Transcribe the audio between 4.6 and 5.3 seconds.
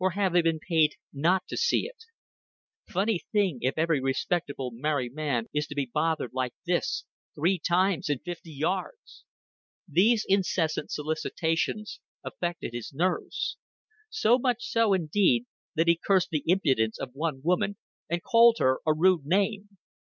married